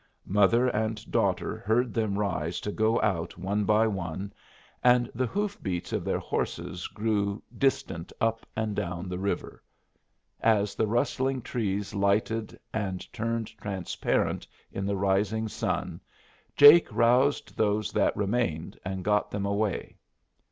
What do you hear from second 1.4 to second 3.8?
heard them rise to go out one